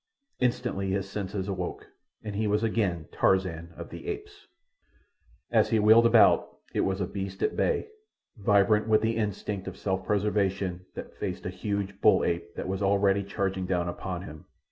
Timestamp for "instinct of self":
9.15-10.03